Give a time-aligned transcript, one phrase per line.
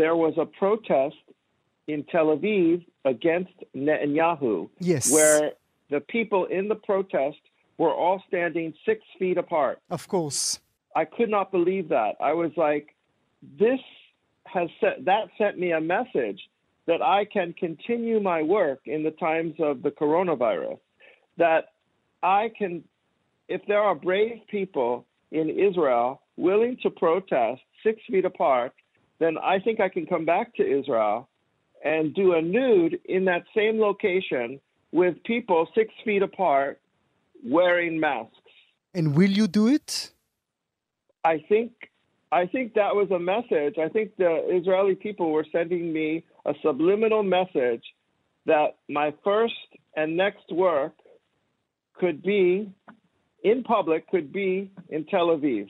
[0.00, 1.16] there was a protest
[1.86, 5.12] in Tel Aviv against Netanyahu, Yes.
[5.12, 5.52] where
[5.90, 7.38] the people in the protest
[7.78, 9.80] were all standing six feet apart.
[9.90, 10.60] Of course.
[10.94, 12.12] I could not believe that.
[12.20, 12.94] I was like,
[13.58, 13.80] this
[14.44, 16.40] has set, that sent me a message
[16.86, 20.78] that I can continue my work in the times of the coronavirus.
[21.38, 21.72] That
[22.22, 22.84] I can,
[23.48, 28.72] if there are brave people in Israel willing to protest six feet apart,
[29.20, 31.28] then I think I can come back to Israel
[31.84, 34.60] and do a nude in that same location
[34.92, 36.80] with people six feet apart
[37.44, 38.34] wearing masks.
[38.94, 40.10] And will you do it?
[41.24, 41.72] I think
[42.32, 43.76] I think that was a message.
[43.78, 47.82] I think the Israeli people were sending me a subliminal message
[48.46, 49.54] that my first
[49.96, 50.94] and next work
[51.94, 52.72] could be
[53.42, 55.68] in public, could be in Tel Aviv.